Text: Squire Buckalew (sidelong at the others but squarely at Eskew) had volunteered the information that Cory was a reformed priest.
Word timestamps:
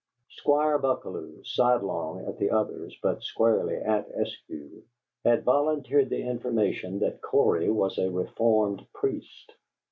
Squire 0.31 0.79
Buckalew 0.79 1.43
(sidelong 1.45 2.25
at 2.25 2.39
the 2.39 2.49
others 2.49 2.97
but 3.03 3.21
squarely 3.21 3.75
at 3.75 4.07
Eskew) 4.15 4.81
had 5.23 5.43
volunteered 5.43 6.09
the 6.09 6.23
information 6.27 6.97
that 7.01 7.21
Cory 7.21 7.69
was 7.69 7.99
a 7.99 8.09
reformed 8.09 8.83
priest. 8.95 9.51